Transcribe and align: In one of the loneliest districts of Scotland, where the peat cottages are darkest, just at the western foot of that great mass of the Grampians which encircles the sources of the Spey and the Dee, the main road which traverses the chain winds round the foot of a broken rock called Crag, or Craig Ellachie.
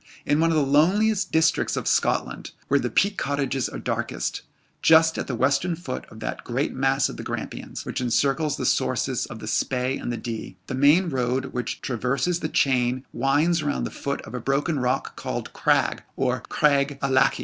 In 0.25 0.39
one 0.39 0.49
of 0.49 0.55
the 0.55 0.63
loneliest 0.63 1.31
districts 1.31 1.77
of 1.77 1.87
Scotland, 1.87 2.53
where 2.69 2.79
the 2.79 2.89
peat 2.89 3.19
cottages 3.19 3.69
are 3.69 3.77
darkest, 3.77 4.41
just 4.81 5.15
at 5.19 5.27
the 5.27 5.35
western 5.35 5.75
foot 5.75 6.05
of 6.09 6.19
that 6.21 6.43
great 6.43 6.73
mass 6.73 7.07
of 7.07 7.17
the 7.17 7.23
Grampians 7.23 7.85
which 7.85 8.01
encircles 8.01 8.57
the 8.57 8.65
sources 8.65 9.27
of 9.27 9.37
the 9.37 9.47
Spey 9.47 9.99
and 9.99 10.11
the 10.11 10.17
Dee, 10.17 10.57
the 10.65 10.73
main 10.73 11.09
road 11.09 11.53
which 11.53 11.81
traverses 11.81 12.39
the 12.39 12.49
chain 12.49 13.05
winds 13.13 13.61
round 13.61 13.85
the 13.85 13.91
foot 13.91 14.21
of 14.21 14.33
a 14.33 14.39
broken 14.41 14.79
rock 14.79 15.15
called 15.15 15.53
Crag, 15.53 16.01
or 16.15 16.39
Craig 16.49 16.97
Ellachie. 17.03 17.39